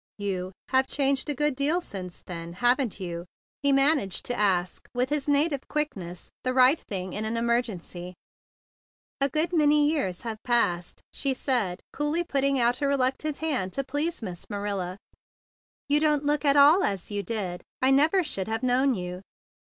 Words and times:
"You—have 0.17 0.87
changed 0.87 1.29
a 1.29 1.35
good 1.35 1.55
deal 1.55 1.79
since 1.79 2.23
then, 2.23 2.53
haven't 2.53 2.99
you?" 2.99 3.27
he 3.61 3.71
managed 3.71 4.25
to 4.25 4.33
ask 4.35 4.87
with 4.95 5.11
his 5.11 5.27
native 5.27 5.67
quickness 5.67 6.21
to 6.21 6.25
say 6.25 6.31
the 6.43 6.53
right 6.55 6.83
tiling 6.89 7.13
in 7.13 7.23
an 7.23 7.37
emergency. 7.37 8.15
"A 9.19 9.29
good 9.29 9.53
many 9.53 9.87
years 9.87 10.21
have 10.21 10.41
passed," 10.43 11.01
she 11.13 11.35
said, 11.35 11.81
coolly 11.93 12.23
putting 12.23 12.59
out 12.59 12.81
a 12.81 12.87
reluctant 12.87 13.37
hand 13.37 13.73
to 13.73 13.83
please 13.83 14.23
Miss 14.23 14.49
Marilla. 14.49 14.97
"You 15.87 15.99
THE 15.99 16.05
BIG 16.07 16.07
BLUE 16.07 16.07
SOLDIER 16.07 16.09
47 16.09 16.09
don't 16.27 16.33
look 16.33 16.45
at 16.45 16.57
all 16.57 16.83
as 16.83 17.11
you 17.11 17.21
did. 17.21 17.61
I 17.83 17.91
never 17.91 18.23
should 18.23 18.47
have 18.47 18.63
known 18.63 18.95
you." 18.95 19.21